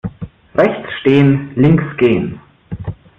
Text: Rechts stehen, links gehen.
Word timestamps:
Rechts 0.55 0.91
stehen, 0.99 1.51
links 1.55 1.83
gehen. 1.97 2.41